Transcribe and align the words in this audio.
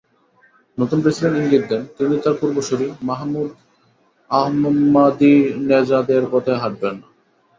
নতুন 0.77 0.99
প্রেসিডেন্ট 1.03 1.37
ইঙ্গিত 1.39 1.63
দেন, 1.71 1.81
তিনি 1.97 2.15
তাঁর 2.23 2.35
পূর্বসূরি 2.41 2.87
মাহমুদ 3.01 3.49
আহমাদিনেজাদের 4.31 6.23
পথে 6.33 6.53
হাঁটবেন 6.61 6.95
না। 6.95 7.07